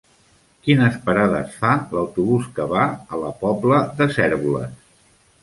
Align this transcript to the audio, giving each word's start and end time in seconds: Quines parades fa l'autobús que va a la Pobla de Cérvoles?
Quines 0.67 0.95
parades 1.09 1.51
fa 1.63 1.73
l'autobús 1.97 2.47
que 2.57 2.67
va 2.73 2.87
a 2.89 3.21
la 3.25 3.31
Pobla 3.45 3.83
de 4.01 4.09
Cérvoles? 4.19 4.75